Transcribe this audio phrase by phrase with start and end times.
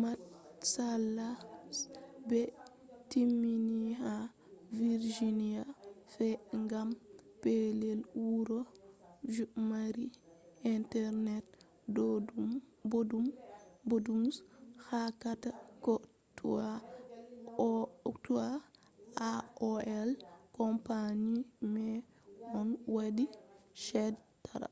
[0.00, 1.46] matsala je
[2.28, 2.40] ɓe
[3.10, 4.14] timmini ha
[4.78, 5.62] virginia
[6.12, 6.88] fe’i gam
[7.42, 8.60] pellel wuro
[9.32, 10.06] je mari
[10.74, 11.46] internet
[13.86, 14.40] boɗɗum je
[14.86, 15.50] hokkata
[15.84, 15.94] ko
[16.38, 18.48] toi
[19.30, 20.08] aol
[20.56, 21.30] company
[21.72, 21.94] mai
[22.58, 23.24] on waɗi
[23.84, 24.68] chede tara